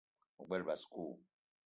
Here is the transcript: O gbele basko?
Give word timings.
O 0.41 0.45
gbele 0.47 0.65
basko? 0.71 1.05